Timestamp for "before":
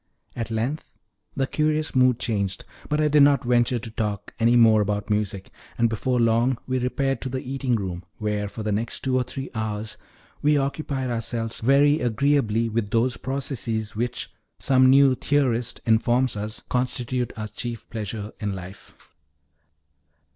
5.89-6.17